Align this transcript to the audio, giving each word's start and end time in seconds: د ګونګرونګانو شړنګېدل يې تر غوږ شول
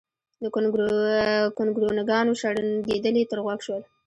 د 0.41 0.43
ګونګرونګانو 1.57 2.31
شړنګېدل 2.41 3.15
يې 3.19 3.25
تر 3.31 3.39
غوږ 3.43 3.59
شول 3.65 3.81